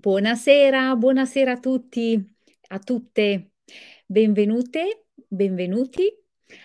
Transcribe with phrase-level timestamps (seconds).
[0.00, 2.34] Buonasera, buonasera a tutti,
[2.68, 3.50] a tutte.
[4.06, 6.10] Benvenute, benvenuti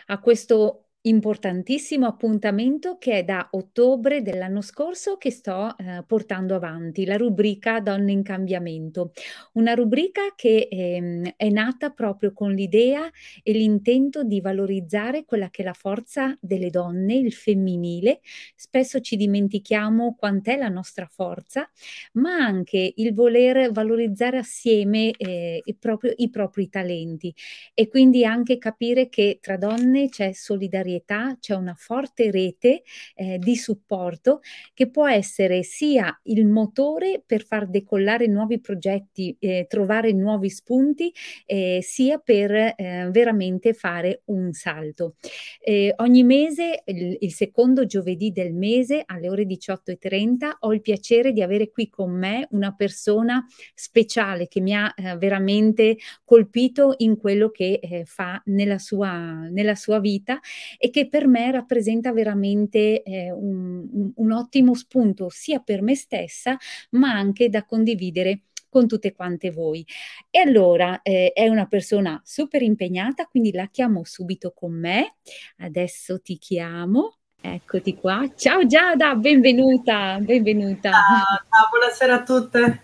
[0.05, 7.05] a questo importantissimo appuntamento che è da ottobre dell'anno scorso che sto eh, portando avanti,
[7.05, 9.11] la rubrica Donne in cambiamento.
[9.53, 13.09] Una rubrica che ehm, è nata proprio con l'idea
[13.43, 18.21] e l'intento di valorizzare quella che è la forza delle donne, il femminile.
[18.55, 21.69] Spesso ci dimentichiamo quant'è la nostra forza,
[22.13, 25.77] ma anche il voler valorizzare assieme eh, i,
[26.15, 27.33] i propri talenti
[27.75, 32.83] e quindi anche capire che tra donne c'è solidarietà solidarietà, c'è una forte rete
[33.15, 34.41] eh, di supporto
[34.73, 41.13] che può essere sia il motore per far decollare nuovi progetti, eh, trovare nuovi spunti,
[41.45, 45.15] eh, sia per eh, veramente fare un salto.
[45.59, 51.31] Eh, ogni mese, il, il, secondo giovedì del mese alle ore 18.30, ho il piacere
[51.31, 57.17] di avere qui con me una persona speciale che mi ha eh, veramente colpito in
[57.17, 60.39] quello che fa nella sua, nella sua vita
[60.85, 66.55] e che per me rappresenta veramente eh, un, un ottimo spunto sia per me stessa,
[66.91, 69.83] ma anche da condividere con tutte quante voi.
[70.29, 75.15] E allora eh, è una persona super impegnata, quindi la chiamo subito con me.
[75.57, 77.17] Adesso ti chiamo.
[77.41, 78.31] Eccoti qua.
[78.35, 80.91] Ciao Giada, benvenuta, benvenuta.
[80.91, 82.81] Ciao, ciao buonasera a tutte.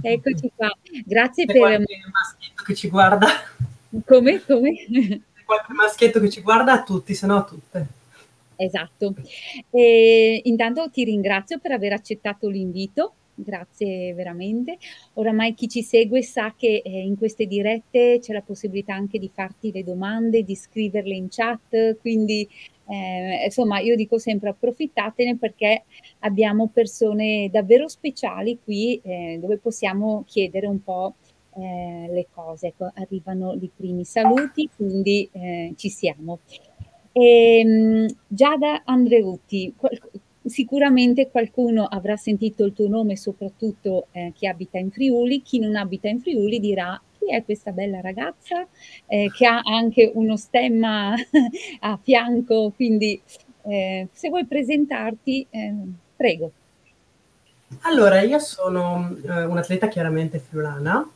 [0.00, 0.70] Eccoci qua.
[1.04, 1.80] Grazie C'è per...
[1.80, 3.26] maschietto che ci guarda.
[4.06, 4.44] Come?
[4.44, 5.22] Come?
[5.50, 7.86] Qualche maschietto che ci guarda a tutti, se no a tutte.
[8.54, 9.14] Esatto.
[9.70, 13.14] E intanto ti ringrazio per aver accettato l'invito.
[13.34, 14.76] Grazie veramente.
[15.14, 19.30] Oramai chi ci segue sa che eh, in queste dirette c'è la possibilità anche di
[19.32, 22.46] farti le domande, di scriverle in chat, quindi
[22.86, 25.84] eh, insomma io dico sempre approfittatene perché
[26.20, 31.14] abbiamo persone davvero speciali qui eh, dove possiamo chiedere un po'
[31.56, 32.68] eh, le cose.
[32.68, 36.40] Ecco, arrivano i primi saluti, quindi eh, ci siamo.
[37.12, 39.98] E, ehm, Giada Andreutti, qual-
[40.44, 45.76] sicuramente qualcuno avrà sentito il tuo nome, soprattutto eh, chi abita in Friuli, chi non
[45.76, 48.66] abita in Friuli dirà chi è questa bella ragazza
[49.06, 51.14] eh, che ha anche uno stemma
[51.80, 53.20] a fianco, quindi
[53.62, 55.74] eh, se vuoi presentarti, eh,
[56.16, 56.52] prego.
[57.82, 61.08] Allora, io sono uh, un'atleta chiaramente friulana,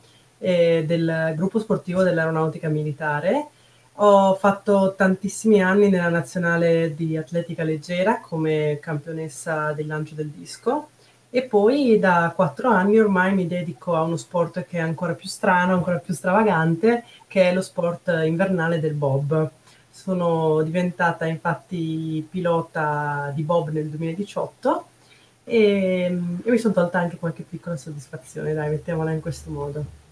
[0.45, 3.47] eh, del gruppo sportivo dell'aeronautica militare.
[3.95, 10.89] Ho fatto tantissimi anni nella nazionale di atletica leggera come campionessa del lancio del disco
[11.31, 15.27] e poi da quattro anni ormai mi dedico a uno sport che è ancora più
[15.27, 19.49] strano, ancora più stravagante, che è lo sport invernale del bob.
[19.89, 24.85] Sono diventata infatti pilota di bob nel 2018
[25.43, 25.57] e,
[26.43, 30.03] e mi sono tolta anche qualche piccola soddisfazione, dai, mettiamola in questo modo.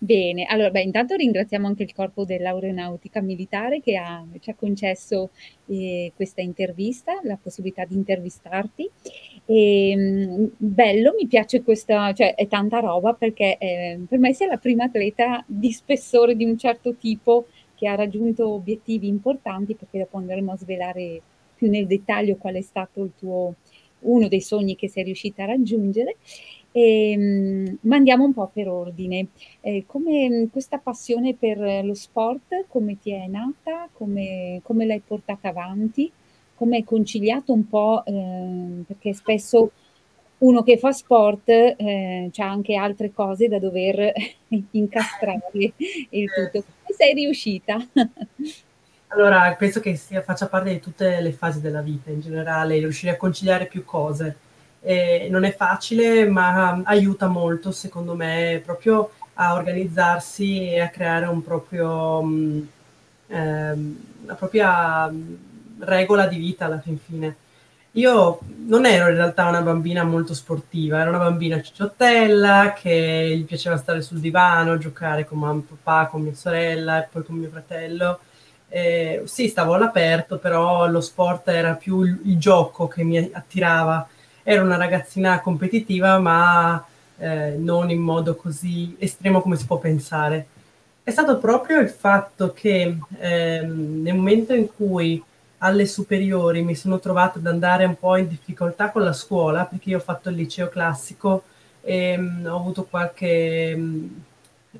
[0.00, 5.30] Bene, allora beh, intanto ringraziamo anche il Corpo dell'Aeronautica Militare che ha, ci ha concesso
[5.66, 8.88] eh, questa intervista, la possibilità di intervistarti.
[9.46, 14.58] Ehm, bello, mi piace questa, cioè è tanta roba perché eh, per me sei la
[14.58, 20.16] prima atleta di spessore di un certo tipo che ha raggiunto obiettivi importanti perché dopo
[20.18, 21.20] andremo a svelare
[21.56, 23.54] più nel dettaglio qual è stato il tuo,
[24.00, 26.16] uno dei sogni che sei riuscita a raggiungere.
[26.72, 29.28] E, ehm, ma andiamo un po' per ordine.
[29.60, 33.88] Eh, come questa passione per lo sport, come ti è nata?
[33.92, 36.10] Come, come l'hai portata avanti?
[36.54, 39.70] Come hai conciliato un po', eh, perché spesso
[40.38, 44.12] uno che fa sport eh, ha anche altre cose da dover
[44.72, 45.40] incastrare
[46.10, 46.64] il tutto.
[46.82, 47.76] Come sei riuscita?
[49.08, 53.12] Allora, penso che sia, faccia parte di tutte le fasi della vita in generale, riuscire
[53.12, 54.36] a conciliare più cose
[54.80, 61.26] eh, non è facile, ma aiuta molto, secondo me, proprio a organizzarsi e a creare
[61.26, 62.68] un proprio, mh,
[63.28, 63.72] eh,
[64.24, 65.12] una propria
[65.80, 67.36] regola di vita alla fin fine.
[67.92, 73.44] Io non ero in realtà una bambina molto sportiva, ero una bambina cicciottella che gli
[73.44, 77.48] piaceva stare sul divano, giocare con mamma papà, con mia sorella e poi con mio
[77.48, 78.20] fratello.
[78.68, 84.06] Eh, sì, stavo all'aperto, però lo sport era più il, il gioco che mi attirava
[84.50, 86.82] ero una ragazzina competitiva, ma
[87.18, 90.46] eh, non in modo così estremo come si può pensare.
[91.02, 95.22] È stato proprio il fatto che ehm, nel momento in cui
[95.58, 99.90] alle superiori mi sono trovata ad andare un po' in difficoltà con la scuola, perché
[99.90, 101.42] io ho fatto il liceo classico
[101.82, 104.22] e mh, ho avuto qualche, mh,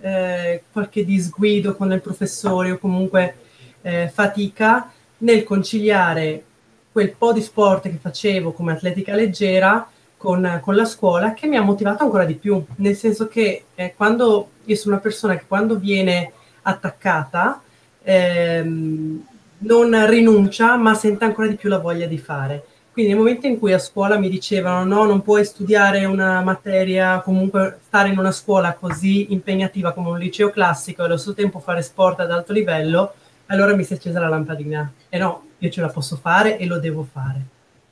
[0.00, 3.36] eh, qualche disguido con il professore o comunque
[3.82, 6.44] eh, fatica nel conciliare
[6.98, 11.56] quel po' di sport che facevo come atletica leggera con, con, la scuola che mi
[11.56, 15.44] ha motivato ancora di più, nel senso che eh, quando io sono una persona che
[15.46, 17.62] quando viene attaccata
[18.02, 19.26] ehm,
[19.58, 22.64] non rinuncia, ma sente ancora di più la voglia di fare.
[22.90, 27.20] Quindi nel momento in cui a scuola mi dicevano no, non puoi studiare una materia,
[27.20, 31.60] comunque stare in una scuola così impegnativa come un liceo classico e allo stesso tempo
[31.60, 33.12] fare sport ad alto livello,
[33.46, 34.92] allora mi si è accesa la lampadina.
[35.08, 37.40] E no, io ce la posso fare e lo devo fare.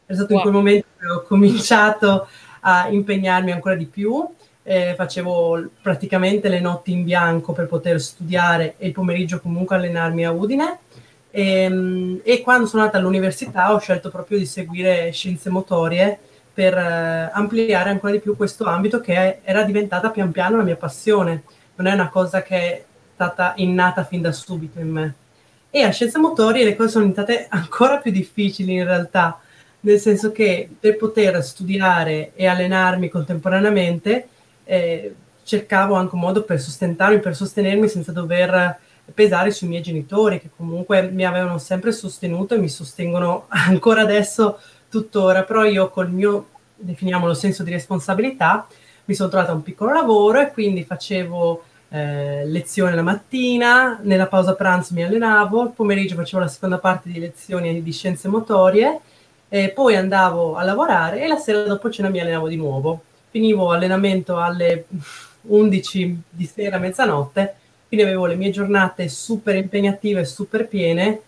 [0.06, 0.36] È stato wow.
[0.36, 2.28] in quel momento che ho cominciato
[2.60, 4.26] a impegnarmi ancora di più.
[4.62, 10.24] Eh, facevo praticamente le notti in bianco per poter studiare e il pomeriggio comunque allenarmi
[10.24, 10.80] a Udine
[11.36, 16.18] e, ehm, e, quando sono andata all'università ho scelto proprio di seguire scienze motorie
[16.52, 20.76] per eh, ampliare ancora di più questo ambito che era diventata pian piano la mia
[20.76, 21.42] passione.
[21.74, 25.14] Non è una cosa che è stata innata fin da subito in me.
[25.76, 29.38] E a scienze motorie le cose sono diventate ancora più difficili in realtà,
[29.80, 34.26] nel senso che per poter studiare e allenarmi contemporaneamente
[34.64, 38.78] eh, cercavo anche un modo per sostentarmi, per sostenermi senza dover
[39.12, 44.58] pesare sui miei genitori che comunque mi avevano sempre sostenuto e mi sostengono ancora adesso
[44.88, 48.66] tuttora, però io col mio, definiamolo, senso di responsabilità
[49.04, 54.54] mi sono trovata un piccolo lavoro e quindi facevo eh, lezione la mattina, nella pausa
[54.54, 59.00] pranzo mi allenavo, il pomeriggio facevo la seconda parte di lezioni di scienze motorie,
[59.48, 63.02] e poi andavo a lavorare e la sera dopo cena mi allenavo di nuovo.
[63.30, 64.86] Finivo allenamento alle
[65.42, 67.56] 11 di sera, mezzanotte
[67.88, 71.20] quindi avevo le mie giornate super impegnative, super piene,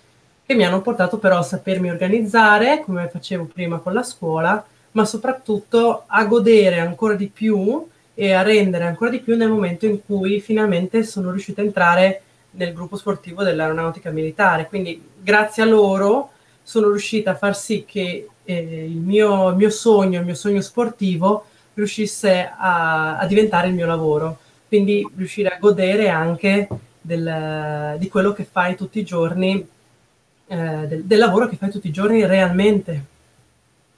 [0.44, 5.04] che mi hanno portato però a sapermi organizzare, come facevo prima con la scuola, ma
[5.04, 7.86] soprattutto a godere ancora di più
[8.20, 12.22] e a rendere ancora di più nel momento in cui finalmente sono riuscita a entrare
[12.52, 14.66] nel gruppo sportivo dell'aeronautica militare.
[14.66, 16.30] Quindi grazie a loro
[16.62, 20.60] sono riuscita a far sì che eh, il, mio, il, mio, sogno, il mio sogno
[20.60, 21.44] sportivo
[21.74, 24.38] riuscisse a, a diventare il mio lavoro
[24.68, 26.68] quindi riuscire a godere anche
[27.00, 29.66] del, di quello che fai tutti i giorni,
[30.46, 33.16] eh, del, del, lavoro che fai tutti i giorni realmente.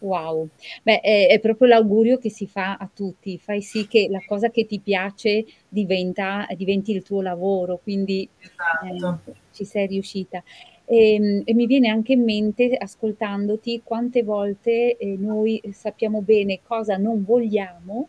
[0.00, 0.49] Wow,
[0.82, 4.50] beh, è, è, proprio l'augurio che si fa a tutti, fai sì che la cosa
[4.50, 9.31] che ti piace diventa, diventi il tuo lavoro, quindi esatto.
[9.31, 10.43] eh, ci sei riuscita.
[10.87, 16.61] E, ehm, e, mi viene anche in mente, ascoltandoti, quante volte eh, noi sappiamo bene
[16.62, 18.08] cosa non vogliamo,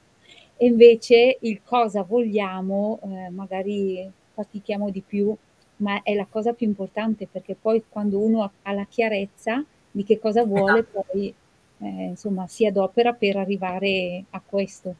[0.56, 5.36] e invece il cosa vogliamo eh, magari fatichiamo di più,
[5.78, 10.20] ma è la cosa più importante perché poi quando uno ha la chiarezza di che
[10.20, 11.06] cosa vuole, esatto.
[11.12, 11.34] poi
[11.82, 14.96] eh, insomma si adopera per arrivare a questo.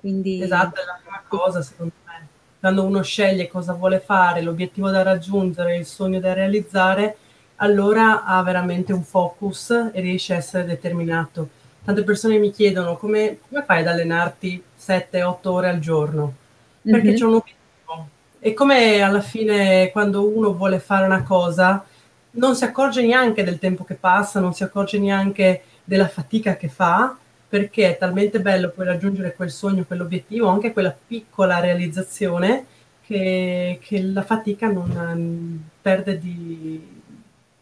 [0.00, 2.28] Quindi, esatto, è la prima cosa secondo me.
[2.60, 7.16] Quando uno sceglie cosa vuole fare, l'obiettivo da raggiungere, il sogno da realizzare,
[7.56, 11.48] allora ha veramente un focus e riesce a essere determinato
[11.84, 16.34] tante persone mi chiedono come, come fai ad allenarti 7-8 ore al giorno?
[16.82, 17.16] Perché mm-hmm.
[17.16, 18.08] c'è un obiettivo.
[18.38, 21.84] E come alla fine quando uno vuole fare una cosa
[22.32, 26.68] non si accorge neanche del tempo che passa, non si accorge neanche della fatica che
[26.68, 27.16] fa,
[27.48, 32.66] perché è talmente bello poi raggiungere quel sogno, quell'obiettivo, anche quella piccola realizzazione,
[33.06, 36.80] che, che la fatica non um, perde di,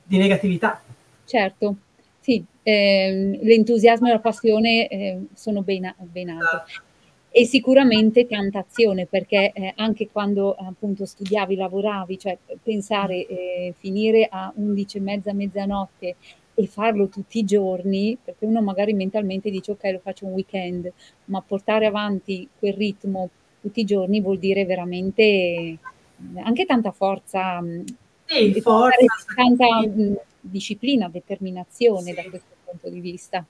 [0.03, 0.81] di negatività.
[1.25, 1.77] Certo,
[2.21, 6.75] sì, ehm, l'entusiasmo e la passione eh, sono ben, ben altri.
[7.35, 14.29] E sicuramente tanta azione, perché eh, anche quando appunto studiavi, lavoravi, cioè pensare, eh, finire
[14.31, 16.17] a 11 e mezza, mezzanotte
[16.55, 20.93] e farlo tutti i giorni, perché uno magari mentalmente dice ok lo faccio un weekend,
[21.27, 23.31] ma portare avanti quel ritmo
[23.61, 25.79] tutti i giorni vuol dire veramente
[26.43, 27.63] anche tanta forza,
[28.27, 28.97] sì, forza
[29.35, 32.15] tanta, tanta disciplina, determinazione sì.
[32.15, 33.45] da questo punto di vista.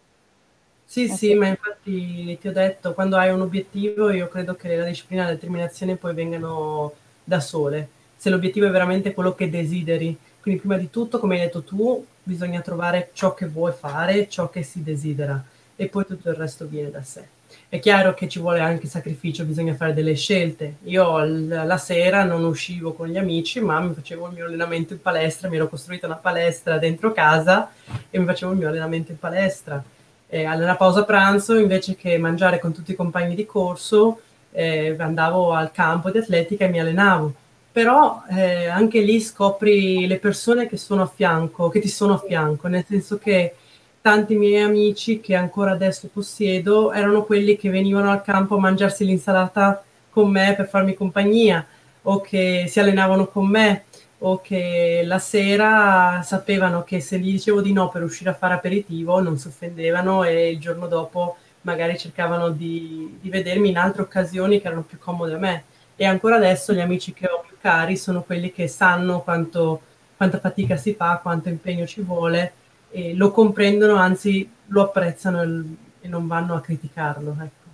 [0.84, 1.16] Sì, okay.
[1.16, 5.22] sì, ma infatti ti ho detto, quando hai un obiettivo, io credo che la disciplina
[5.22, 6.92] e la determinazione poi vengano
[7.24, 7.88] da sole.
[8.16, 10.14] Se l'obiettivo è veramente quello che desideri.
[10.40, 14.48] Quindi prima di tutto, come hai detto tu, bisogna trovare ciò che vuoi fare, ciò
[14.50, 15.42] che si desidera
[15.76, 17.26] e poi tutto il resto viene da sé.
[17.68, 20.76] È chiaro che ci vuole anche sacrificio, bisogna fare delle scelte.
[20.84, 25.00] Io la sera non uscivo con gli amici, ma mi facevo il mio allenamento in
[25.00, 27.70] palestra, mi ero costruita una palestra dentro casa
[28.10, 29.82] e mi facevo il mio allenamento in palestra.
[30.28, 34.20] E alla pausa pranzo, invece che mangiare con tutti i compagni di corso,
[34.52, 37.34] eh, andavo al campo di atletica e mi allenavo.
[37.72, 42.18] Però eh, anche lì scopri le persone che sono a fianco, che ti sono a
[42.18, 43.54] fianco, nel senso che
[44.02, 49.04] tanti miei amici che ancora adesso possiedo erano quelli che venivano al campo a mangiarsi
[49.04, 51.64] l'insalata con me per farmi compagnia
[52.02, 53.84] o che si allenavano con me
[54.24, 58.54] o che la sera sapevano che se gli dicevo di no per uscire a fare
[58.54, 64.02] aperitivo non si offendevano e il giorno dopo magari cercavano di, di vedermi in altre
[64.02, 65.64] occasioni che erano più comode a me.
[65.96, 69.80] E ancora adesso gli amici che ho cari sono quelli che sanno quanto,
[70.16, 72.52] quanta fatica si fa, quanto impegno ci vuole,
[72.90, 77.30] e lo comprendono, anzi lo apprezzano e, non vanno a criticarlo.
[77.40, 77.68] Ecco.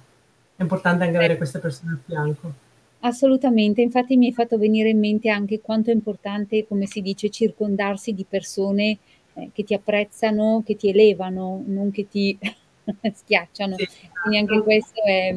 [0.54, 2.52] È importante anche avere queste persone al fianco.
[3.00, 7.30] Assolutamente, infatti mi hai fatto venire in mente anche quanto è importante, come si dice,
[7.30, 8.98] circondarsi di persone
[9.34, 12.36] eh, che ti apprezzano, che ti elevano, non che ti
[13.14, 13.76] schiacciano.
[13.76, 13.88] Sì.
[14.22, 15.34] Quindi anche questo è,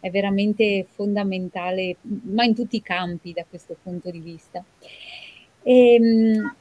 [0.00, 4.64] è, veramente fondamentale, ma in tutti i campi da questo punto di vista.
[5.62, 6.54] E, ehm,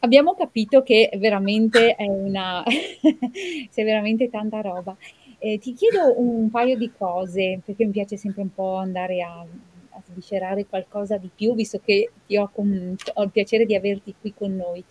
[0.00, 2.62] abbiamo capito che veramente è una,
[3.72, 4.96] c'è veramente tanta roba.
[5.38, 9.40] Eh, ti chiedo un paio di cose, perché mi piace sempre un po' andare a,
[9.40, 14.32] a sviscerare qualcosa di più, visto che ho, con, ho, il piacere di averti qui
[14.34, 14.82] con noi.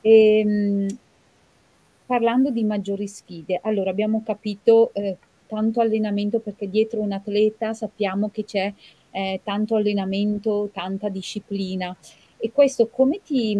[0.00, 0.98] E, ehm,
[2.06, 5.16] parlando di maggiori sfide, allora abbiamo capito eh,
[5.52, 8.72] tanto allenamento perché dietro un atleta sappiamo che c'è
[9.10, 11.94] eh, tanto allenamento, tanta disciplina.
[12.38, 13.54] E questo come ti,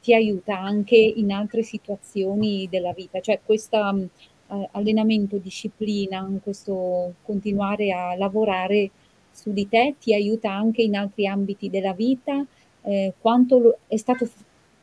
[0.00, 7.92] ti, aiuta anche in altre situazioni della vita, cioè questo eh, allenamento, disciplina, questo continuare
[7.92, 8.90] a lavorare
[9.30, 12.44] su di te ti aiuta anche in altri ambiti della vita,
[12.82, 14.26] eh, quanto lo, è stato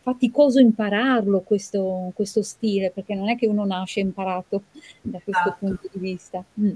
[0.02, 4.64] faticoso impararlo questo, questo, stile, perché non è che uno nasce imparato
[5.02, 5.56] da questo esatto.
[5.60, 6.44] punto di vista.
[6.60, 6.72] Mm.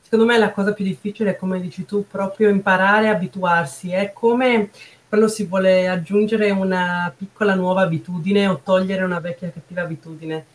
[0.00, 3.90] Secondo me la cosa più difficile è, come dici tu, proprio imparare a abituarsi.
[3.90, 4.70] È come
[5.08, 10.46] quando si vuole aggiungere una piccola nuova abitudine o togliere una vecchia cattiva abitudine.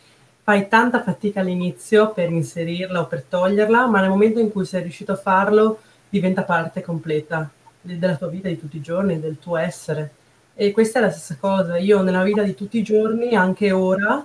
[0.42, 4.82] Fai tanta fatica all'inizio per inserirla o per toglierla, ma nel momento in cui sei
[4.82, 7.48] riuscito a farlo diventa parte completa
[7.80, 10.10] della tua vita di tutti i giorni, del tuo essere.
[10.54, 11.76] E questa è la stessa cosa.
[11.78, 14.24] Io nella vita di tutti i giorni, anche ora,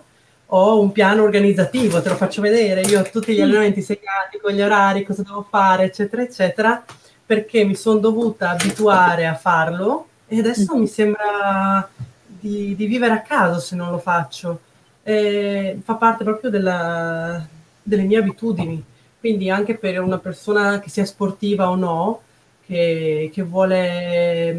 [0.51, 2.81] ho un piano organizzativo, te lo faccio vedere.
[2.81, 6.83] Io ho tutti gli allenamenti segnati con gli orari, cosa devo fare, eccetera, eccetera,
[7.25, 11.87] perché mi sono dovuta abituare a farlo e adesso mi sembra
[12.25, 14.61] di, di vivere a caso se non lo faccio.
[15.03, 17.43] E fa parte proprio della,
[17.81, 18.83] delle mie abitudini.
[19.19, 22.21] Quindi anche per una persona che sia sportiva o no,
[22.65, 24.55] che, che vuole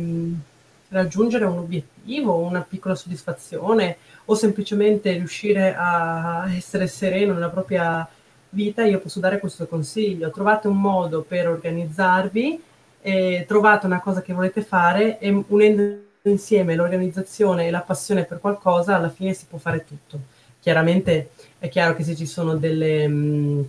[0.91, 8.09] raggiungere un obiettivo, una piccola soddisfazione o semplicemente riuscire a essere sereno nella propria
[8.51, 10.31] vita, io posso dare questo consiglio.
[10.31, 12.63] Trovate un modo per organizzarvi,
[13.03, 18.41] eh, trovate una cosa che volete fare e unendo insieme l'organizzazione e la passione per
[18.41, 20.21] qualcosa, alla fine si può fare tutto.
[20.61, 23.63] Chiaramente è chiaro che se ci sono delle mh, mm,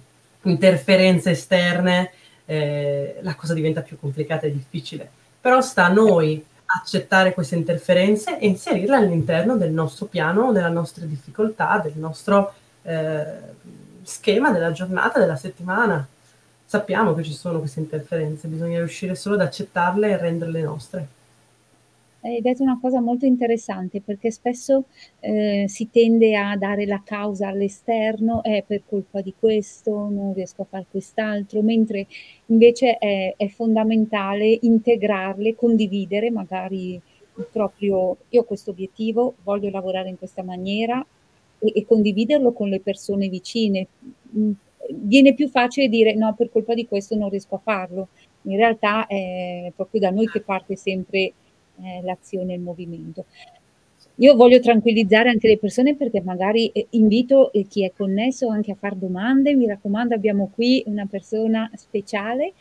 [0.43, 2.11] interferenze esterne,
[2.45, 5.09] eh, la cosa diventa più complicata e difficile.
[5.39, 11.05] Però sta a noi accettare queste interferenze e inserirle all'interno del nostro piano, della nostra
[11.05, 13.25] difficoltà, del nostro eh,
[14.03, 16.05] schema della giornata, della settimana.
[16.65, 21.07] Sappiamo che ci sono queste interferenze, bisogna riuscire solo ad accettarle e renderle nostre.
[22.23, 24.85] Hai detto una cosa molto interessante perché spesso
[25.21, 30.61] eh, si tende a dare la causa all'esterno, è per colpa di questo, non riesco
[30.61, 32.05] a fare quest'altro, mentre
[32.47, 37.01] invece è, è fondamentale integrarle, condividere magari
[37.51, 41.03] proprio io ho questo obiettivo, voglio lavorare in questa maniera
[41.57, 43.87] e, e condividerlo con le persone vicine.
[44.37, 44.51] Mm,
[44.91, 48.09] viene più facile dire no, per colpa di questo non riesco a farlo.
[48.43, 51.33] In realtà è proprio da noi che parte sempre
[51.81, 53.25] eh, l'azione e il movimento.
[54.15, 58.71] Io voglio tranquillizzare anche le persone perché magari eh, invito eh, chi è connesso anche
[58.71, 59.55] a fare domande.
[59.55, 62.53] Mi raccomando, abbiamo qui una persona speciale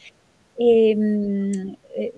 [0.54, 2.12] e mm, eh,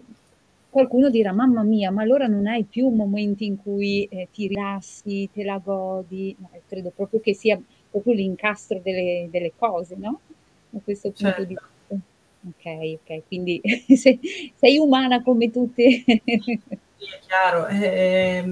[0.71, 5.43] qualcuno dirà: Mamma mia, ma allora non hai più momenti in cui ti rilassi, te
[5.43, 6.37] la godi.
[6.39, 10.21] No, credo proprio che sia proprio l'incastro delle, delle cose, no?
[10.71, 11.43] Da questo punto certo.
[11.43, 11.72] di vista.
[12.45, 12.65] Ok,
[13.01, 13.61] ok, quindi
[13.97, 14.19] sei,
[14.57, 16.05] sei umana come tutte.
[16.97, 18.45] Sì, è chiaro, eh,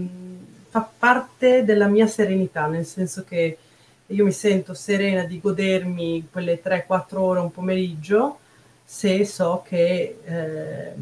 [0.69, 3.59] fa parte della mia serenità, nel senso che
[4.07, 8.39] io mi sento serena di godermi quelle 3-4 ore un pomeriggio
[8.85, 10.95] se so che eh,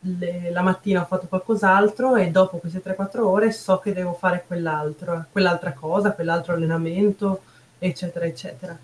[0.00, 4.44] le, la mattina ho fatto qualcos'altro e dopo queste 3-4 ore so che devo fare
[4.46, 7.42] quell'altra cosa, quell'altro allenamento,
[7.78, 8.78] eccetera, eccetera.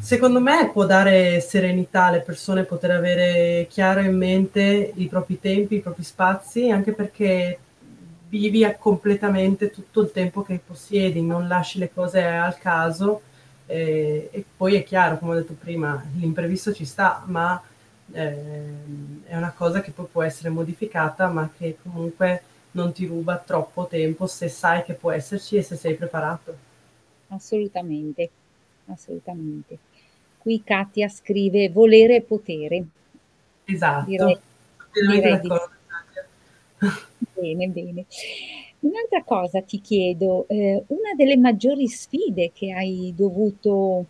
[0.00, 5.76] Secondo me può dare serenità alle persone poter avere chiaro in mente i propri tempi,
[5.76, 7.58] i propri spazi, anche perché
[8.28, 13.22] vivi completamente tutto il tempo che possiedi, non lasci le cose al caso
[13.66, 17.60] eh, e poi è chiaro, come ho detto prima, l'imprevisto ci sta, ma
[18.12, 23.38] eh, è una cosa che poi può essere modificata, ma che comunque non ti ruba
[23.38, 26.66] troppo tempo se sai che può esserci e se sei preparato.
[27.28, 28.30] Assolutamente
[28.88, 29.78] assolutamente.
[30.38, 32.84] Qui Katia scrive volere e potere.
[33.64, 34.40] Direi, Esatto,
[34.90, 35.48] pienamente direi di.
[37.34, 38.06] Bene, bene.
[38.80, 44.06] Un'altra cosa ti chiedo, ehm, una delle maggiori sfide che hai dovuto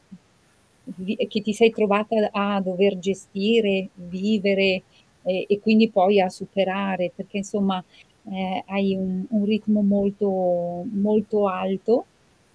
[1.29, 4.83] che ti sei trovata a dover gestire, vivere
[5.23, 7.83] e e quindi poi a superare, perché insomma,
[8.31, 12.05] ehm, hai un un ritmo molto molto alto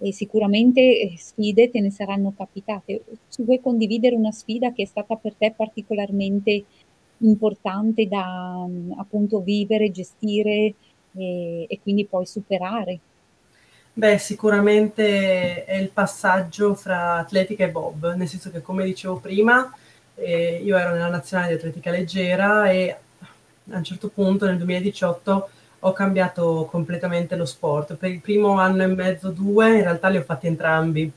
[0.08, 3.02] e sicuramente, ehm, sfide te ne saranno capitate.
[3.30, 6.64] Ci vuoi condividere una sfida che è stata per te particolarmente
[7.18, 10.74] importante da, mhmm, appunto vivere, gestire
[11.16, 13.00] e e quindi poi superare?
[13.96, 19.72] Beh, sicuramente è il passaggio fra atletica e bob, nel senso che come dicevo prima,
[20.16, 22.96] ehm, io ero nella nazionale di atletica leggera e
[23.70, 25.48] a un certo punto nel 2018
[25.86, 27.94] ho cambiato completamente lo sport.
[27.96, 31.10] Per il primo anno e mezzo, 2 in realtà li ho fatti entrambi,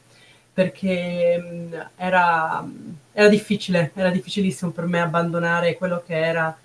[0.54, 2.66] perché, mhmm, era
[3.14, 6.56] era difficile, era difficilissimo per me abbandonare quello che era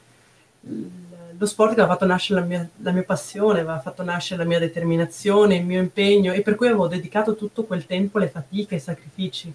[1.38, 4.48] lo sport che aveva fatto nascere la mia la mia passione, aveva fatto nascere la
[4.48, 8.74] mia determinazione, il mio impegno e per cui avevo dedicato tutto quel tempo alle fatiche,
[8.74, 9.52] ai sacrifici.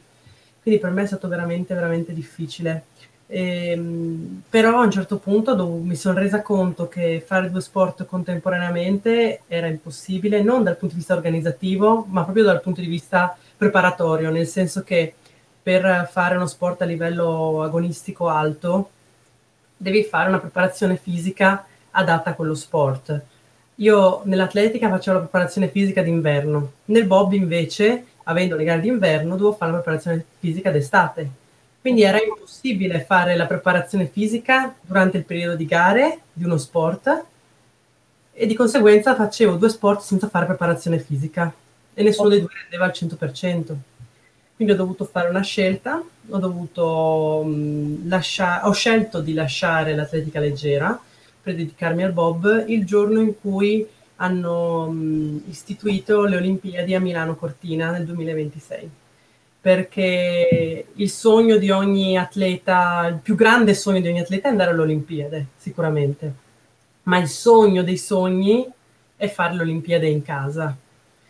[0.62, 2.86] Quindi per me è stato veramente, veramente difficile.
[3.30, 9.42] Ehm, però a un certo punto mi son resa conto che fare 2 sport contemporaneamente
[9.48, 14.32] era impossibile, non dal punto di vista organizzativo, ma proprio dal punto di vista preparatorio,
[14.32, 15.14] nel senso che
[15.62, 18.92] per fare uno sport a livello agonistico alto,
[19.76, 23.22] devi fare una preparazione fisica adatta a quello sport.
[23.76, 29.54] Io nell'atletica facevo la preparazione fisica d'inverno, nel bob invece, avendo le gare d'inverno, dovevo
[29.54, 31.30] fare la preparazione fisica d'estate.
[31.82, 37.26] Quindi era impossibile fare la preparazione fisica durante il periodo di gare di uno sport
[38.34, 41.52] e di conseguenza facevo 2 sport senza fare preparazione fisica
[41.94, 43.76] e nessuno dei 2 rendeva al 100%.
[44.56, 50.40] Quindi ho dovuto fare una scelta, ho dovuto, mhmm, lascia ho scelto di lasciare l'atletica
[50.40, 51.00] leggera
[51.42, 57.36] per dedicarmi al bob il giorno in cui hanno, mhmm, istituito le Olimpiadi a Milano
[57.36, 58.90] Cortina nel 2026.
[59.68, 64.72] Perché il sogno di ogni atleta, il più grande sogno di ogni atleta è andare
[64.72, 66.34] alle Olimpiade, sicuramente,
[67.04, 68.66] ma il sogno dei sogni
[69.18, 70.74] è fare le Olimpiadi in casa.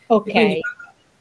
[0.05, 0.59] E quindi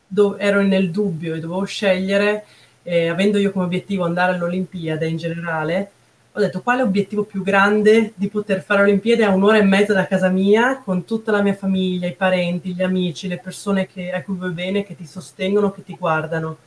[0.07, 2.45] do ero nel dubbio e dovevo scegliere,
[2.83, 5.91] ehm, avendo io come obiettivo andare all'Olimpiade in generale,
[6.33, 9.95] ho detto: "Quale obiettivo più grande di poter fare Olimpiadi a 1 ora e mezza
[9.95, 14.13] da casa mia, con tutta la mia famiglia, i parenti, gli amici, le persone che
[14.13, 16.59] a cui vuoi bene, che ti sostengono, che ti guardano."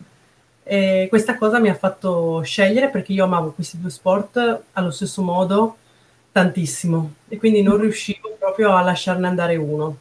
[0.71, 5.23] E questa cosa mi ha fatto scegliere, perché io amavo questi 2 sport allo stesso
[5.23, 5.77] modo
[6.31, 9.97] tantissimo e quindi non riuscivo proprio a lasciarne andare uno.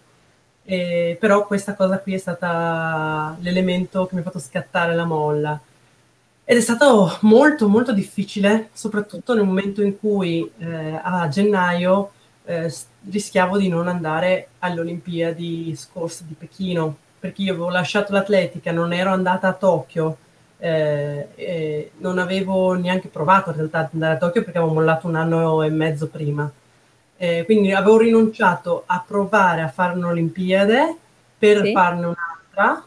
[0.64, 5.58] Ehm, però questa cosa qui è stata l'elemento che mi ha fatto scattare la molla.
[6.44, 12.10] Ed è stato molto, molto difficile, soprattutto nel momento in cui, ehm, a gennaio,
[12.44, 18.70] s rischiavo di non andare alle Olimpiadi scorse di Pechino, perché io avevo lasciato l'atletica,
[18.72, 20.16] non ero andata a Tokyo,
[20.58, 25.06] ehm, e non avevo neanche provato in realtà ad andare a Tokyo perché avevo mollato
[25.08, 26.50] 1 anno e mezzo prima.
[27.18, 30.96] Ehm, quindi avevo rinunciato a provare a fare un'Olimpiade
[31.38, 31.72] per Sì.
[31.72, 32.84] farne un'altra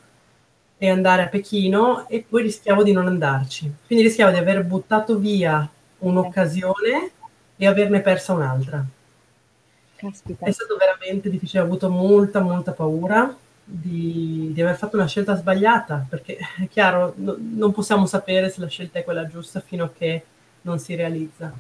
[0.78, 3.72] e andare a Pechino e poi rischiavo di non andarci.
[3.86, 6.06] Quindi rischiavo di aver buttato via Eh.
[6.08, 7.12] un'occasione
[7.58, 8.84] e averne persa un'altra.
[8.84, 10.52] È Caspita.
[10.52, 13.36] stato veramente difficile, ho avuto molta, molta paura
[13.74, 18.60] di di aver fatto una scelta sbagliata, perché è chiaro, no non possiamo sapere se
[18.60, 20.24] la scelta è quella giusta fino a che
[20.62, 21.52] non si realizza.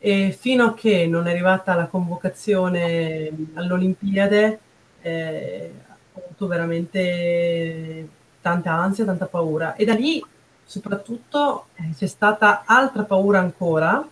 [0.00, 4.60] E fino a che non è arrivata la convocazione all'Olimpiade,
[5.02, 5.70] ehm,
[6.12, 8.08] ho avuto veramente
[8.40, 9.74] tanta ansia, tanta paura.
[9.74, 10.24] E da lì
[10.64, 14.06] soprattutto, ehm, c'è stata altra paura ancora,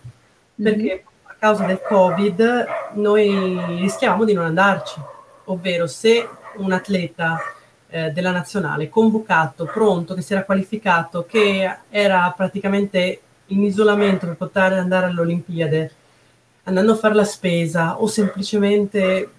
[0.55, 4.99] perché a causa del Covid noi rischiavamo di non andarci.
[5.45, 6.27] Ovvero se
[6.57, 7.39] un atleta,
[7.89, 14.35] ehm, della nazionale convocato, pronto, che si era qualificato, che era praticamente in isolamento per
[14.35, 15.91] poter andare all'Olimpiade,
[16.63, 19.29] andando a far la spesa o semplicemente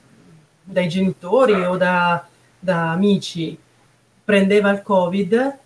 [0.62, 2.26] dai genitori o da
[2.60, 3.56] da amici,
[4.24, 5.58] prendeva il Covid,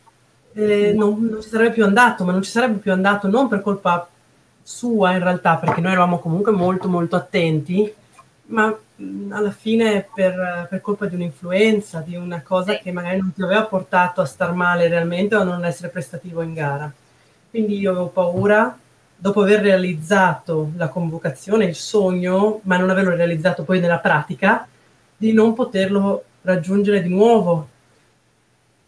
[0.55, 0.93] No.
[0.95, 4.07] non non ci sarebbe più andato, ma non ci sarebbe più andato non per colpa
[4.63, 7.91] sua in realtà, perché noi eravamo comunque molto, molto attenti,
[8.53, 8.79] ma,
[9.31, 13.65] alla fine per per colpa di un'influenza, di una cosa che magari non ti aveva
[13.65, 16.93] portato a star male realmente o a non essere prestativo in gara.
[17.51, 18.79] Quindi io avevo paura,
[19.17, 24.67] dopo aver realizzato la convocazione, il sogno, ma non averlo realizzato poi nella pratica,
[25.17, 27.69] di non poterlo raggiungere di nuovo.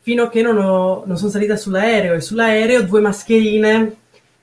[0.00, 3.96] Fino a che non ho non son salita sull'aereo e sull'aereo 2 mascherine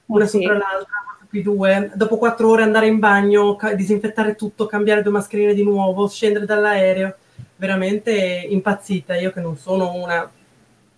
[0.08, 0.40] una sì.
[0.40, 1.01] sopra l'altra,
[1.32, 5.63] più due, dopo quattro ore andare in bagno, ca- disinfettare tutto, cambiare due mascherine di
[5.63, 7.15] nuovo, scendere dall'aereo,
[7.56, 10.30] veramente impazzita, io che non sono una,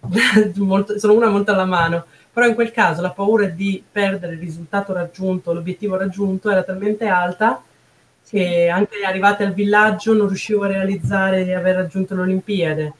[0.56, 4.40] molto, sono una molto alla mano, però in quel caso la paura di perdere il
[4.40, 7.62] risultato raggiunto, l'obiettivo raggiunto era talmente alta
[8.28, 12.94] che anche arrivate al villaggio non riuscivo a realizzare di aver raggiunto l'Olimpiade.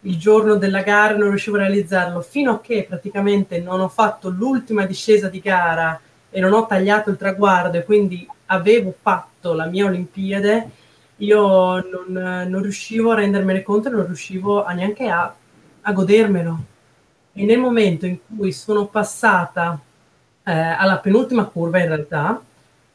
[0.00, 4.28] Il giorno della gara non riuscivo a realizzarlo fino a che praticamente non ho fatto
[4.28, 6.00] l'ultima discesa di gara
[6.34, 10.70] e non ho tagliato il traguardo e quindi avevo fatto la mia Olimpiade,
[11.16, 15.32] io non, non riuscivo a rendermene conto e non riuscivo a neanche a,
[15.82, 16.58] a, godermelo.
[17.34, 19.78] E nel momento in cui sono passata
[20.42, 22.42] eh, alla penultima curva, in realtà,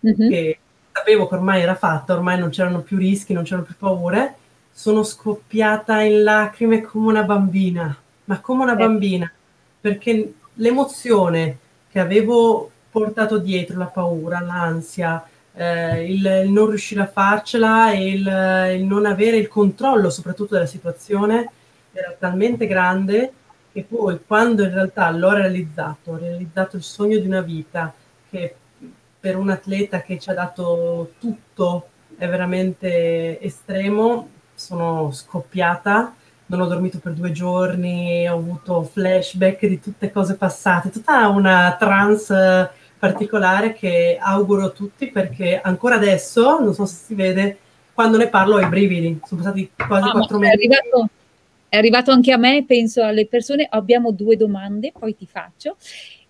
[0.05, 0.29] mm-hmm.
[0.29, 0.59] che
[0.91, 4.35] sapevo che ormai era fatta, ormai non c'erano più rischi, non c'erano più paure,
[4.71, 7.95] sono scoppiata in lacrime come una bambina,
[8.25, 8.77] ma come una eh.
[8.77, 9.31] bambina,
[9.79, 11.57] perché l'emozione
[11.89, 15.23] che avevo portato dietro la paura, l'ansia,
[15.53, 20.53] eh, il, il, non riuscire a farcela e il, il, non avere il controllo soprattutto
[20.53, 21.49] della situazione
[21.91, 23.33] era talmente grande
[23.71, 27.93] che poi quando in realtà l'ho realizzato, ho realizzato il sogno di una vita
[28.29, 28.55] che
[29.19, 36.15] per un atleta che ci ha dato tutto è veramente estremo, sono scoppiata
[36.47, 41.75] non ho dormito per due giorni, ho avuto flashback di tutte cose passate, tutta una
[41.77, 47.57] trance particolare che auguro a tutti perché ancora adesso, non so se si vede,
[47.93, 50.51] quando ne parlo ho i brividi, sono passati quasi quattro mesi.
[50.51, 51.09] È arrivato,
[51.67, 55.75] è arrivato anche a me, penso alle persone, abbiamo due domande, poi ti faccio,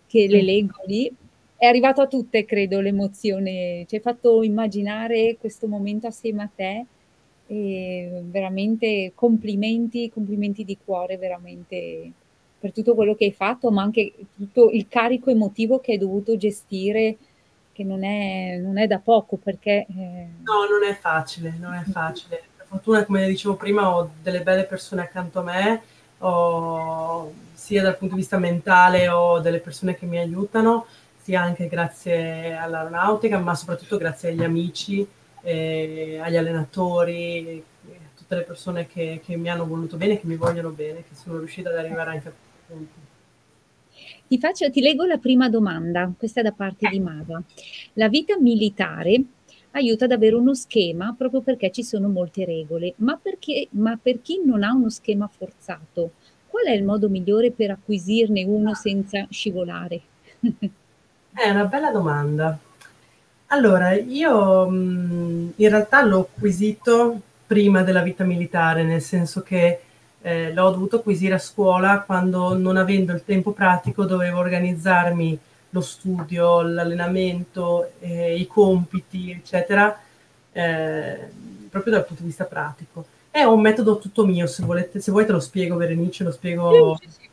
[0.07, 1.11] che le leggo lì.
[1.55, 6.85] È arrivato a tutte, credo, l'emozione, ci hai fatto immaginare questo momento assieme a te
[7.47, 12.11] e veramente complimenti, complimenti di cuore, veramente
[12.59, 16.37] per tutto quello che hai fatto, ma anche tutto il carico emotivo che hai dovuto
[16.37, 17.17] gestire,
[17.71, 19.85] che non è, non è da poco perché...
[19.87, 20.27] Eh...
[20.43, 22.41] No, non è facile, non è facile.
[22.57, 25.81] Per fortuna, come dicevo prima, ho delle belle persone accanto a me,
[26.19, 30.87] ho, sia dal punto di vista mentale ho delle persone che mi aiutano,
[31.21, 35.07] sia anche grazie all'aeronautica, ma soprattutto grazie agli amici,
[35.47, 40.35] eh, agli allenatori, a tutte le persone che, che, mi hanno voluto bene, che mi
[40.35, 42.31] vogliono bene, che sono riuscita ad arrivare anche a
[44.27, 47.41] ti, faccio, ti leggo la prima domanda, questa è da parte di Mava.
[47.93, 49.23] La vita militare
[49.71, 54.21] aiuta ad avere uno schema proprio perché ci sono molte regole, ma, perché, ma per
[54.21, 56.11] chi non ha uno schema forzato,
[56.49, 60.01] qual è il modo migliore per acquisirne uno senza scivolare?
[61.37, 62.59] È una bella domanda.
[63.47, 69.79] Allora, io mh, in realtà l'ho acquisito prima della vita militare, nel senso che
[70.21, 75.81] eh, l'ho dovuto acquisire a scuola quando non avendo il tempo pratico dovevo organizzarmi lo
[75.81, 79.97] studio, l'allenamento, eh, i compiti, eccetera,
[80.51, 81.19] eh,
[81.69, 83.05] proprio dal punto di vista pratico.
[83.29, 86.97] È un metodo tutto mio, se, volete, se vuoi te lo spiego Berenice, lo spiego...
[86.99, 87.29] Sì, sì.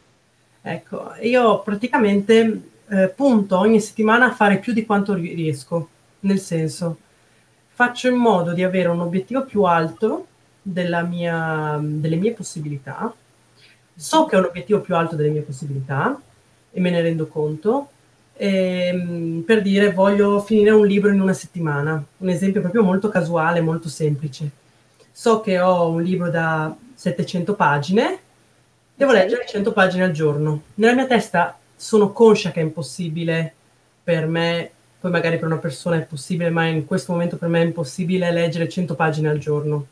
[0.66, 5.88] Ecco, io praticamente eh, punto ogni settimana a fare più di quanto riesco,
[6.24, 6.98] nel senso,
[7.68, 10.26] faccio in modo di avere un obiettivo più alto
[10.62, 13.14] mia, delle mie possibilità,
[13.94, 16.20] so che ho un obiettivo più alto delle mie possibilità
[16.70, 17.88] e me ne rendo conto.
[18.36, 23.08] E, ehm, per dire voglio finire un libro in una settimana, un esempio proprio molto
[23.08, 24.50] casuale, molto semplice.
[25.12, 28.18] So che ho un libro da 700 pagine,
[28.94, 30.62] devo leggere 100 pagine al giorno.
[30.74, 33.54] Nella mia testa sono conscia che è impossibile
[34.02, 34.70] per me,
[35.04, 38.32] poi magari per una persona è possibile, ma in questo momento per me è impossibile
[38.32, 39.84] leggere 100 pagine al giorno.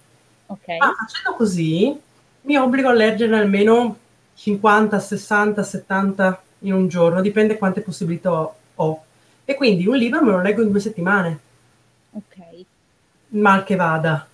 [0.47, 0.79] Okay.
[0.79, 1.95] Ma facendo così
[2.41, 3.99] mi obbligo a leggere almeno
[4.35, 9.05] 50, 60, 70 in un giorno, dipende quante possibilità ho.
[9.45, 11.39] E quindi un libro me lo leggo in due settimane.
[12.13, 12.65] Ok.
[13.29, 14.27] Mal che vada.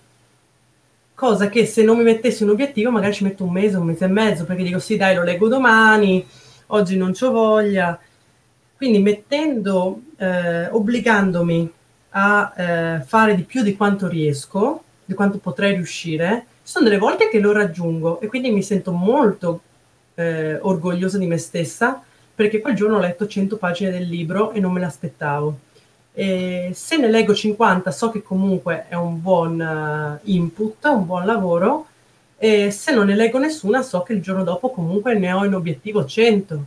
[1.13, 4.05] Cosa che se non mi mettessi un obiettivo magari ci metto un mese, un mese
[4.05, 6.25] e mezzo, perché dico sì dai lo leggo domani,
[6.67, 7.99] oggi non ho voglia.
[8.79, 11.69] Quindi mettendo, eh, obbligandomi
[12.11, 16.97] a eh, fare di più di quanto riesco, di quanto potrei riuscire, ci sono delle
[16.97, 19.59] volte che lo raggiungo e quindi mi sento molto
[20.15, 22.01] eh, orgogliosa di me stessa
[22.33, 25.59] perché quel giorno ho letto 100 pagine del libro e non me l'aspettavo.
[26.13, 31.25] E se ne leggo 50 so che comunque è un buon uh, input, un buon
[31.25, 31.87] lavoro,
[32.37, 35.53] e se non ne leggo nessuna so che il giorno dopo comunque ne ho in
[35.53, 36.63] obiettivo 100.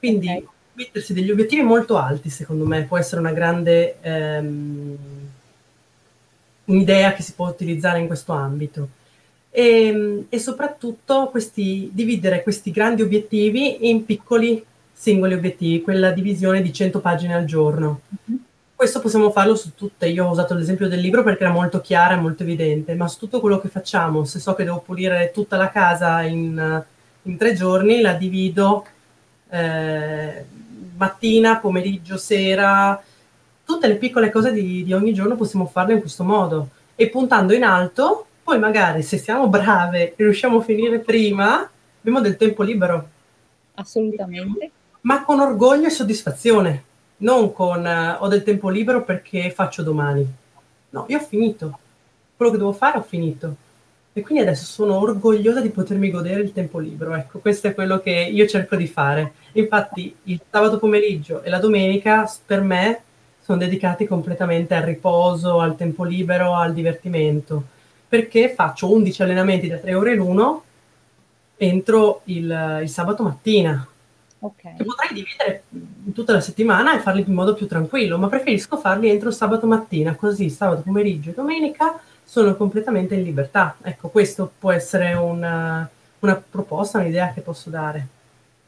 [0.00, 0.46] Quindi okay.
[0.76, 3.96] Mettersi degli obiettivi molto alti, secondo me, può essere una grande...
[4.02, 4.98] Ehm,
[6.66, 8.88] un'idea che si può utilizzare in questo ambito.
[9.50, 16.72] E, e soprattutto questi, dividere questi grandi obiettivi in piccoli singoli obiettivi, quella divisione di
[16.72, 18.00] 100 pagine al giorno.
[18.30, 18.40] Mm-hmm.
[18.74, 20.08] Questo possiamo farlo su tutte.
[20.08, 23.18] Io ho usato l'esempio del libro perché era molto chiara e molto evidente, ma su
[23.18, 26.84] tutto quello che facciamo, se so che devo pulire tutta la casa in,
[27.22, 28.84] in tre giorni, la divido
[29.48, 30.44] eh,
[30.96, 33.02] mattina, pomeriggio, sera,
[33.64, 37.52] tutte le piccole cose di, di ogni giorno possiamo farle in questo modo e puntando
[37.52, 42.62] in alto, poi magari se siamo brave e riusciamo a finire prima, abbiamo del tempo
[42.62, 43.08] libero.
[43.74, 44.70] Assolutamente.
[45.02, 46.84] Ma con orgoglio e soddisfazione,
[47.18, 50.26] non con uh, ho del tempo libero perché faccio domani.
[50.90, 51.78] No, io ho finito.
[52.36, 53.56] Quello che devo fare ho finito.
[54.16, 57.14] E quindi adesso sono orgogliosa di potermi godere il tempo libero.
[57.14, 59.34] Ecco, questo è quello che io cerco di fare.
[59.52, 63.02] Infatti il sabato pomeriggio e la domenica per me
[63.42, 67.62] sono dedicati completamente al riposo, al tempo libero, al divertimento,
[68.08, 70.64] perché faccio 11 allenamenti da 3 ore l'uno
[71.58, 73.86] entro il, il sabato mattina.
[74.38, 74.76] Okay.
[74.78, 75.64] Che potrei dividere
[76.14, 80.14] tutta la settimana e farli in modo più tranquillo, ma preferisco farli entro sabato mattina,
[80.14, 83.76] così sabato pomeriggio e domenica sono completamente in libertà.
[83.80, 88.06] Ecco, questo può essere una, una proposta, un'idea che posso dare.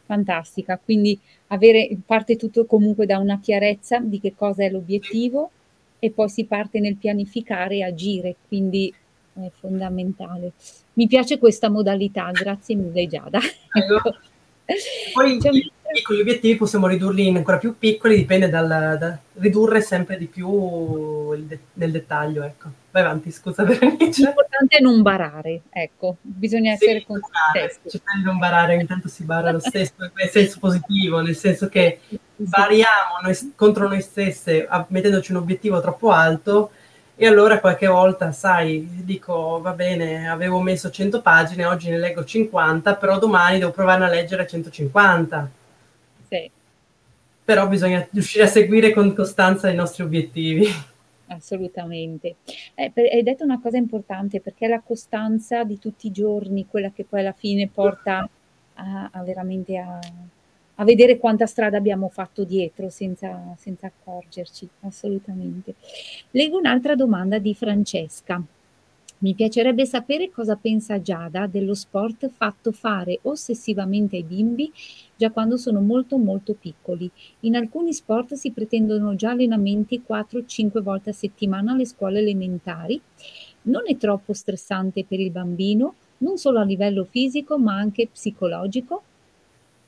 [0.06, 1.18] Fantastica, quindi
[1.48, 5.50] avere, parte tutto comunque da una chiarezza di che cosa è l'obiettivo
[5.98, 8.94] e poi si parte nel pianificare e agire, quindi
[9.34, 10.52] è fondamentale.
[10.94, 13.38] Mi piace questa modalità, grazie mille Giada.
[13.38, 14.14] Ecco.
[15.12, 15.38] Poi
[15.92, 21.34] piccoli obiettivi possiamo ridurli in ancora più piccoli, dipende dal, da ridurre sempre di più
[21.44, 22.42] de- nel dettaglio.
[22.42, 22.68] Ecco.
[22.90, 24.22] Vai avanti, scusa Berenice.
[24.22, 27.20] L'importante è non barare, ecco, bisogna sì, essere con
[27.86, 32.00] Cercare di non barare, intanto si bara lo stesso, nel senso positivo, nel senso che
[32.36, 36.70] variamo noi, contro noi stesse mettendoci un obiettivo troppo alto
[37.20, 42.24] e allora qualche volta, sai, dico, va bene, avevo messo 100 pagine, oggi ne leggo
[42.24, 45.50] 50, però domani devo provare a leggere 150.
[47.48, 50.66] Però bisogna riuscire a seguire con costanza i nostri obiettivi.
[51.28, 52.36] Assolutamente.
[52.74, 56.66] Eh, per, hai detto una cosa importante perché è la costanza di tutti i giorni,
[56.68, 58.28] quella che poi alla fine porta
[58.74, 59.98] a, a veramente a,
[60.74, 65.74] a vedere quanta strada abbiamo fatto dietro senza, senza accorgerci, assolutamente.
[66.32, 68.42] Leggo un'altra domanda di Francesca.
[69.20, 74.72] Mi piacerebbe sapere cosa pensa Giada dello sport fatto fare ossessivamente ai bimbi
[75.16, 77.10] già quando sono molto molto piccoli.
[77.40, 83.00] In alcuni sport si pretendono già allenamenti 4-5 volte a settimana alle scuole elementari.
[83.62, 89.02] Non è troppo stressante per il bambino, non solo a livello fisico ma anche psicologico?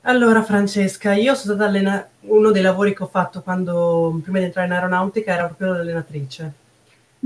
[0.01, 4.45] Allora Francesca, io sono stata allena- uno dei lavori che ho fatto quando, prima di
[4.45, 6.59] entrare in aeronautica era proprio l'allenatrice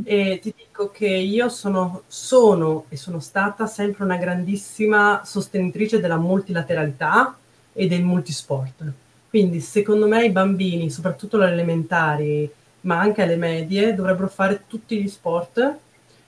[0.03, 6.17] e ti dico che io sono, sono e sono stata sempre una grandissima sostenitrice della
[6.17, 7.37] multilateralità
[7.71, 8.83] e del multisport.
[9.29, 12.49] Quindi secondo me i bambini, soprattutto alle elementari,
[12.81, 15.77] ma anche alle medie, dovrebbero fare tutti gli sport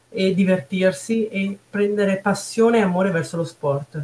[0.10, 4.02] e divertirsi e prendere passione e amore verso lo sport.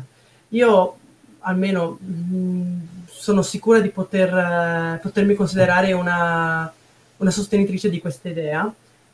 [0.49, 0.97] Io
[1.39, 6.71] almeno mm, sono sicura di poter, eh, potermi considerare una,
[7.17, 8.73] una sostenitrice di questa idea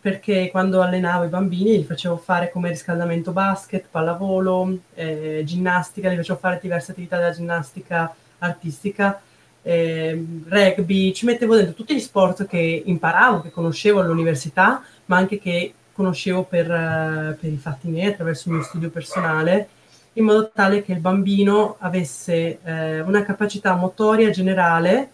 [0.09, 6.15] perché quando allenavo i bambini li facevo fare come riscaldamento basket, pallavolo, eh, ginnastica, li
[6.15, 9.21] facevo fare diverse attività della ginnastica artistica,
[9.61, 15.39] eh, rugby, ci mettevo dentro tutti gli sport che imparavo, che conoscevo all'università, ma anche
[15.39, 19.67] che conoscevo per, uh, per i fatti miei attraverso il mio studio personale
[20.13, 25.11] in modo tale che il bambino avesse eh, una capacità motoria generale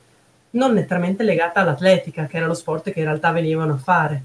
[0.51, 4.23] non nettamente legata all'atletica, che era lo sport che in realtà venivano a fare.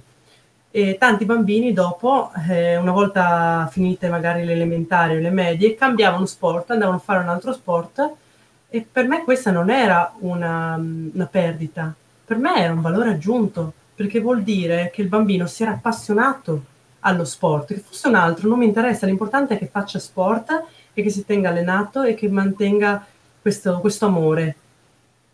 [0.72, 6.26] E tanti bambini dopo, eh, una volta finite magari le elementari o le medie, cambiavano
[6.26, 8.12] sport, andavano a fare un altro sport
[8.68, 11.92] e per me questa non era una, una perdita,
[12.24, 16.64] per me era un valore aggiunto, perché vuol dire che il bambino si era appassionato
[17.00, 21.02] allo sport, che fosse un altro, non mi interessa, l'importante è che faccia sport e
[21.02, 23.04] che si tenga allenato e che mantenga
[23.42, 24.54] questo, questo amore.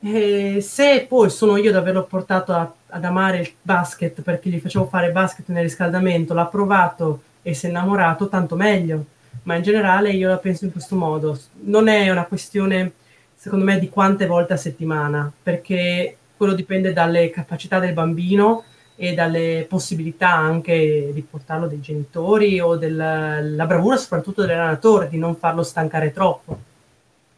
[0.01, 4.61] E se poi sono io ad averlo portato a, ad amare il basket perché gli
[4.61, 9.05] facevo fare basket nel riscaldamento, l'ha provato e si è innamorato, tanto meglio.
[9.43, 11.39] Ma in generale io la penso in questo modo.
[11.63, 12.93] Non è una questione,
[13.35, 18.65] secondo me, di quante volte a settimana, perché quello dipende dalle capacità del bambino
[18.97, 25.37] e dalle possibilità anche di portarlo dei genitori o della bravura soprattutto dell'allenatore di non
[25.37, 26.59] farlo stancare troppo.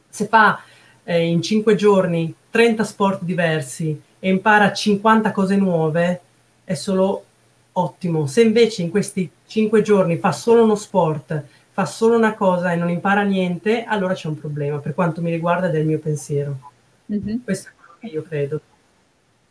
[0.08, 0.62] Se fa
[1.02, 6.20] eh, in 5 giorni 30 sport diversi e impara 50 cose nuove,
[6.64, 7.24] è solo
[7.72, 8.26] ottimo.
[8.26, 12.76] Se invece in questi 5 giorni fa solo uno sport, fa solo una cosa e
[12.76, 16.58] non impara niente, allora c'è un problema, per quanto mi riguarda del mio pensiero.
[17.06, 17.44] Mh-mh.
[17.44, 18.60] Questo è quello che io credo.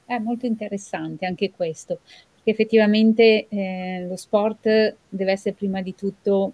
[0.06, 2.00] È molto interessante anche questo,
[2.34, 6.54] perché effettivamente, ehm, lo sport deve essere prima di tutto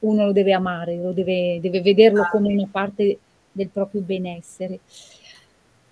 [0.00, 3.18] uno lo deve amare, lo deve deve vederlo come una parte
[3.50, 4.80] del proprio benessere.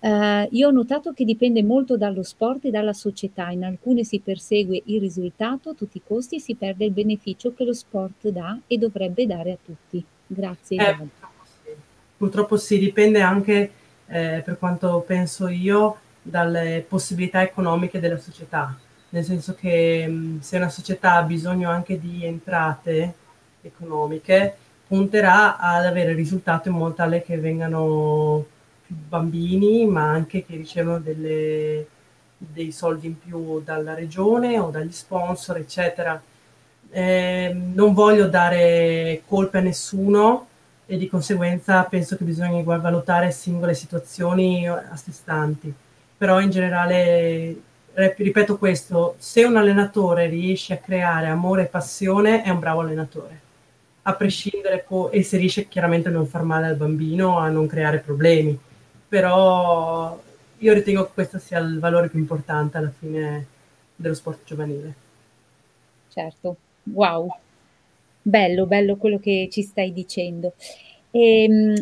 [0.02, 3.50] Ehm, io ho notato che dipende molto dallo sport e dalla società.
[3.50, 7.52] In alcune si persegue il risultato a tutti i costi e si perde il beneficio
[7.52, 10.02] che lo sport dà e dovrebbe dare a tutti.
[10.26, 11.70] Grazie Eh, purtroppo sì.
[12.16, 13.70] Purtroppo sì, dipende anche,
[14.06, 18.76] ehm, per quanto penso io, dalle possibilità economiche della società.
[19.10, 23.14] Nel senso che, mhmm, se una società ha bisogno anche di entrate
[23.62, 24.54] economiche,
[24.86, 28.46] punterà ad avere risultato in modo tale che vengano
[28.94, 31.86] bambini, ma anche che ricevono delle
[32.40, 36.20] dei soldi in più dalla regione o dagli sponsor, eccetera.
[36.90, 40.46] Ehm, non voglio dare colpe a nessuno
[40.86, 45.72] e di conseguenza penso che bisogna valutare singole situazioni a sé stanti.
[46.16, 47.56] Però in generale,
[47.94, 53.40] ripeto questo, se un allenatore riesce a creare amore e passione è un bravo allenatore.
[54.02, 57.66] A prescindere po e se riesce chiaramente a non far male al bambino, a non
[57.66, 58.58] creare problemi.
[59.10, 60.22] Però
[60.58, 63.44] io ritengo che questo sia il valore più importante alla fine
[63.96, 64.94] dello sport giovanile.
[66.12, 66.56] Certo.
[66.92, 67.28] Wow.
[68.22, 70.54] Bello, bello quello che ci stai dicendo.
[71.10, 71.74] Ehm,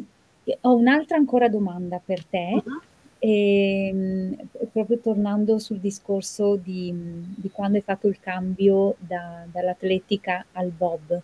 [0.62, 2.81] ho un'altra ancora domanda per te, Mh-mh.
[3.19, 4.37] ehm,
[4.73, 6.93] proprio tornando sul discorso di
[7.37, 11.21] di quando hai fatto il cambio da dall'atletica al bob.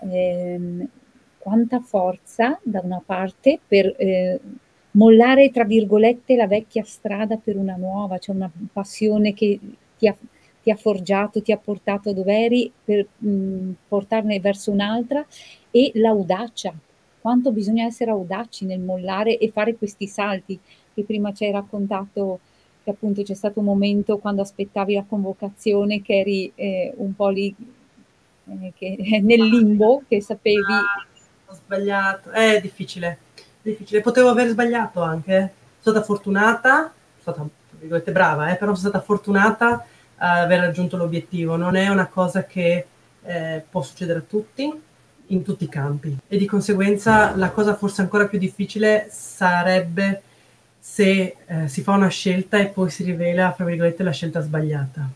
[0.00, 0.88] Ehm,
[1.38, 4.38] quanta forza da una parte per, ehm,
[4.92, 9.58] "mollare" tra virgolette la vecchia strada per una nuova, cioè una passione che
[9.98, 10.16] ti ha
[10.62, 15.24] ti ha forgiato, ti ha portato dov'eri per, mhmm, portarne verso un'altra
[15.70, 16.72] e l'audacia.
[17.20, 20.58] Quanto bisogna essere audaci nel mollare e fare questi salti,
[20.94, 22.40] che prima ci hai raccontato
[22.82, 27.28] che appunto c'è stato un momento quando aspettavi la convocazione che eri, ehm, un po'
[27.28, 27.54] lì,
[28.48, 30.60] ehm, che nel limbo, che sapevi
[31.46, 32.30] Ho sbagliato.
[32.32, 33.18] Eh, è difficile,
[33.62, 34.00] difficile.
[34.00, 35.52] Potevo aver sbagliato anche.
[35.80, 36.92] So stata fortunata,
[37.22, 37.32] so
[37.80, 39.84] stata "brava" eh, però so stata fortunata
[40.16, 41.56] a aver raggiunto l'obiettivo.
[41.56, 42.86] Non è una cosa che,
[43.22, 44.72] ehm, può succedere a tutti,
[45.32, 50.22] in tutti i campi e di conseguenza la cosa forse ancora più difficile sarebbe
[50.78, 55.08] se, ehm, si fa una scelta e poi si rivela, fra virgolette, "la scelta sbagliata".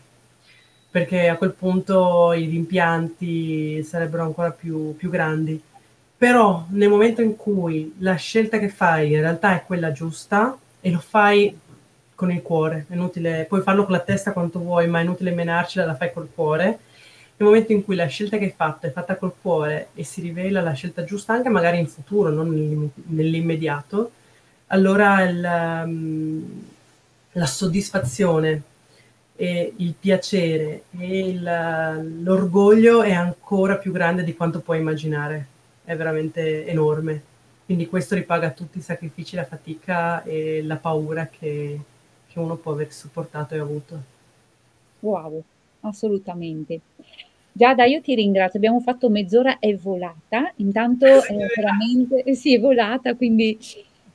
[0.89, 5.61] Perché a quel punto i rimpianti sarebbero ancora più più grandi.
[6.17, 10.89] Però nel momento in cui la scelta che fai in realtà è quella giusta e
[10.91, 11.57] lo fai
[12.15, 15.31] con il cuore, è inutile puoi farlo con la testa quanto vuoi, ma è inutile
[15.31, 16.79] menarcela, la fai col cuore.
[17.37, 20.21] Nel momento in cui la scelta che hai fatto è fatta col cuore e si
[20.21, 24.11] rivela la scelta giusta anche magari in futuro, non nell'im nell'immediato,
[24.67, 26.63] allora il mhmm,
[27.33, 28.61] la soddisfazione
[29.35, 35.47] e il piacere e il l'orgoglio è ancora più grande di quanto puoi immaginare.
[35.85, 37.33] È veramente enorme.
[37.63, 41.79] Quindi questo ripaga tutti i sacrifici, la fatica e la paura che
[42.35, 44.01] che uno può aver sopportato e avuto.
[44.99, 45.41] Wow,
[45.81, 46.81] assolutamente.
[47.53, 48.59] Giada, io ti ringrazio.
[48.59, 50.51] Abbiamo fatto mezz'ora, è volata.
[50.57, 53.57] Intanto, ehm, veramente eh sì, è volata, quindi,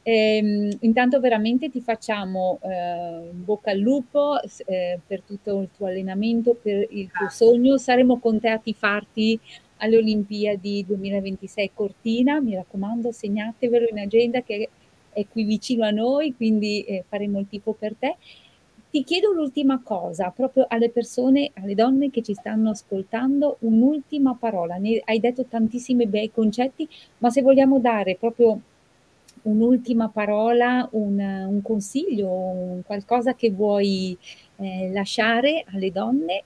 [0.02, 5.86] ehm, intanto veramente ti facciamo, in bocca al lupo s ehm, per tutto il tuo
[5.86, 7.78] allenamento, per il tuo sogno.
[7.78, 9.40] Saremo con te a tifarti
[9.80, 12.40] alle Olimpiadi 2026 Cortina.
[12.40, 14.68] Mi raccomando, segnatevelo in agenda che
[15.12, 18.16] è qui vicino a noi, quindi, ehm, faremo il tifo per te.
[18.90, 24.76] Ti chiedo l'ultima cosa, proprio alle persone, alle donne che ci stanno ascoltando, un'ultima parola.
[24.76, 26.88] Ne hai detto tantissimi bei concetti,
[27.18, 28.60] ma se vogliamo dare proprio
[29.42, 34.16] un'ultima parola, un un consiglio, un qualcosa che vuoi,
[34.56, 36.42] ehm, lasciare alle donne?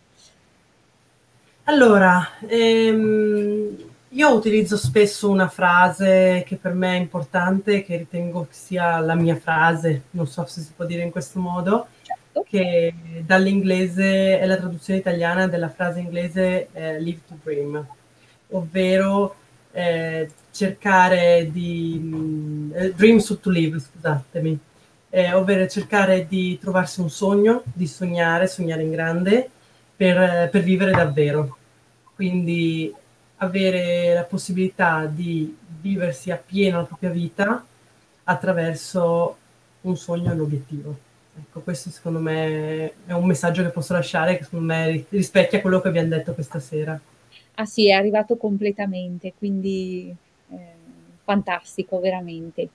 [1.67, 3.77] Allora, ehm,
[4.11, 9.37] io utilizzo spesso una frase che per me è importante, che ritengo sia la mia
[9.37, 12.45] frase, non so se si può dire in questo modo, Certo.
[12.47, 12.93] che
[13.25, 17.87] dall'inglese è la traduzione italiana della frase inglese, ehm, "Live to dream",
[18.51, 19.35] ovvero,
[19.73, 24.59] ehm, cercare di mhmm, ehm, dreams to live, scusatemi,
[25.11, 29.49] ehm, ovvero cercare di trovarsi un sogno, di sognare, sognare in grande
[29.97, 31.57] per per vivere davvero.
[32.15, 32.93] Quindi
[33.37, 37.65] avere la possibilità di viversi appieno la propria vita
[38.25, 39.37] attraverso
[39.83, 40.99] un sogno e un obiettivo.
[41.37, 45.61] Ecco, questo secondo me è un messaggio che posso lasciare, che secondo me ri rispecchia
[45.61, 46.99] quello che abbiam detto questa sera.
[47.57, 50.15] Ah sì, è arrivato completamente, quindi,
[50.51, 50.59] ehm,
[51.25, 52.69] fantastico veramente.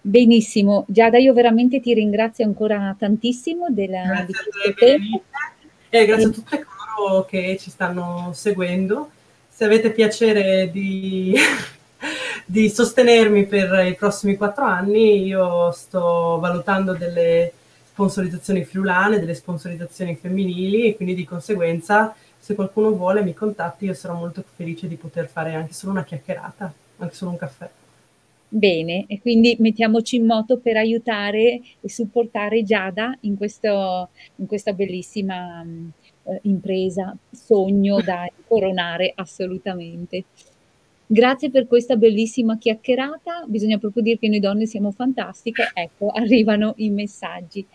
[0.00, 5.22] Benissimo, Giada, io veramente ti ringrazio ancora tantissimo della, grazie di questo tempo.
[5.88, 9.10] E grazie a tutte coloro che ci stanno seguendo.
[9.48, 11.34] Se avete piacere di,
[12.44, 17.52] di sostenermi per i prossimi quattro anni, io sto valutando delle
[17.88, 23.94] sponsorizzazioni friulane, delle sponsorizzazioni femminili e quindi di conseguenza se qualcuno vuole mi contatti, io
[23.94, 27.68] sarò molto felice di poter fare anche solo una chiacchierata, anche solo un caffè.
[28.48, 34.72] Bene, e quindi mettiamoci in moto per aiutare e supportare Giada in, questo, in questa
[34.72, 35.64] bellissima
[36.22, 40.24] eh, impresa, sogno da coronare assolutamente.
[41.08, 46.74] Grazie per questa bellissima chiacchierata, bisogna proprio dire che noi donne siamo fantastiche, ecco, arrivano
[46.76, 47.66] i messaggi.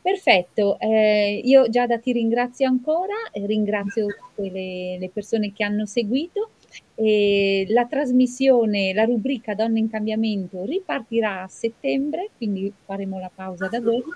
[0.00, 3.14] Perfetto, eh, io Giada ti ringrazio ancora,
[3.46, 6.50] ringrazio tutte le, le persone che hanno seguito
[6.94, 13.68] e la trasmissione, la rubrica Donne in Cambiamento ripartirà a settembre, quindi faremo la pausa
[13.68, 14.10] d'agosto.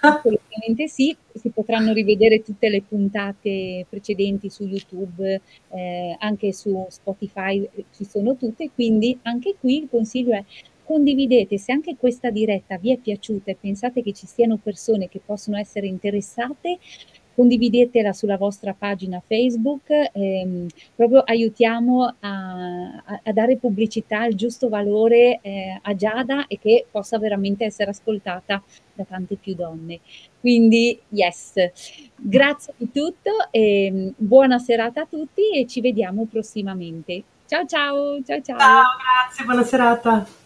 [0.00, 5.40] Assolutamente sì, si potranno rivedere tutte le puntate precedenti su YouTube,
[5.70, 10.44] eh, anche su Spotify ci sono tutte, quindi anche qui il consiglio è
[10.84, 15.20] condividete se anche questa diretta vi è piaciuta e pensate che ci siano persone che
[15.24, 16.78] possono essere interessate,
[17.34, 25.40] condividetela sulla vostra pagina Facebook, ehm, proprio aiutiamo a, a, dare pubblicità al giusto valore
[25.42, 28.62] eh, a Giada e che possa veramente essere ascoltata
[28.94, 30.00] da tante più donne.
[30.40, 31.54] Quindi, yes,
[32.16, 37.22] grazie di tutto e buona serata a tutti e ci vediamo prossimamente.
[37.46, 38.58] Ciao ciao, ciao ciao.
[38.58, 40.42] Ciao, grazie, buona serata.